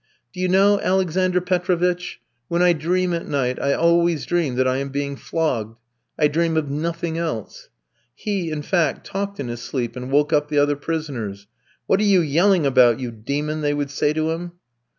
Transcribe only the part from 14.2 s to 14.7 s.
him.